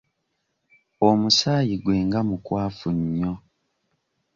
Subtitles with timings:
[1.07, 3.33] Omusaayi gwe nga mukwafu nnyo.